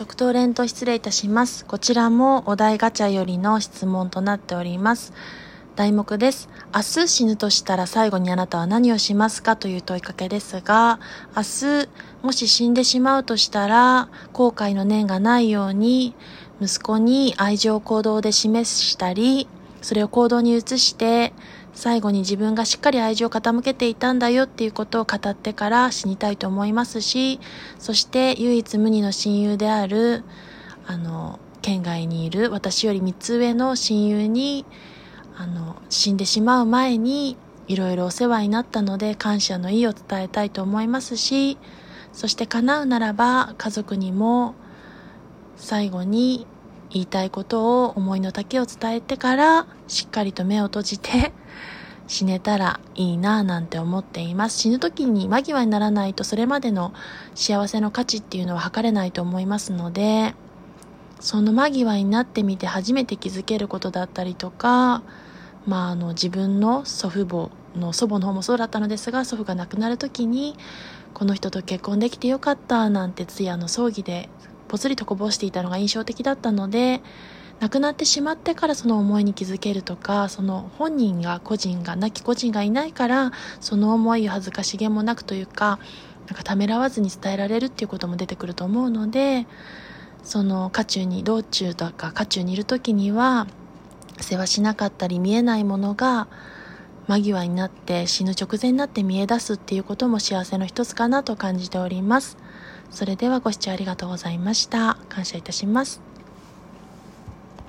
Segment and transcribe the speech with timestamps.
[0.00, 1.66] 即答連と失礼いたします。
[1.66, 5.12] こちらもお題ガチャよりの質問となっております。
[5.76, 6.48] 題目です。
[6.74, 11.00] 明日死ぬとしたら最後にあなたは何をしますかという問いかけですが、
[11.36, 11.88] 明日
[12.22, 16.14] もし死んでしまうとしたら後悔の念がないように
[16.62, 19.48] 息子に愛情行動で示したり、
[19.82, 21.32] それを行動に移して
[21.72, 27.40] 最後に自分がしっかり愛情を傾けていたんだよっていうことを語ってから死にたいと思いますし、
[27.78, 30.24] そして唯一無二の親友である、
[30.86, 34.66] あの、県外にいる私より3つ上の親友に、
[35.36, 37.36] あの、死んでしまう前に、
[37.68, 41.56] いろいろお世話になったので感謝の意を伝えたいと思いますし、
[42.12, 44.56] そして叶うならば家族にも
[45.54, 46.48] 最後に
[46.90, 51.32] 言いたいことを思いの丈を伝えてからしっかりと目を閉じて
[52.08, 54.58] 死ねたらいいなぁなんて思っています。
[54.58, 56.92] 死ぬ時に間際にならないとそれまでの
[57.36, 60.34] 幸せの価値っていうのは測れないと思いますので、
[61.20, 65.02] その間際になってみて初めて気づけることだったりとか、
[65.66, 70.56] まああの自分の祖父母の祖母の方もそうだったのですが、祖父が亡くなる時に、
[71.14, 74.28] この人と結婚できてよかったなんて通夜の葬儀で
[74.70, 77.02] ぽつりとこぼしていたのが印象的だったので
[77.58, 85.80] 亡くなってしまってからその思いに気づけるとかその本人が個人が亡き個人がいないからその思いを恥ずかしげもなくというか
[86.28, 89.48] なんかためらわずに伝えられるっていうことも出てくると思うので
[90.22, 93.48] その渦中に道中とか渦中にいる時には
[94.20, 96.28] 世話しなかったり見えないものが
[97.08, 102.36] 間際になって死ぬ直前になって見え出すっていうことも幸せの一つかなと感じております。
[102.90, 104.98] それではご視聴ありがとうございました。
[105.08, 106.09] 感謝いたします。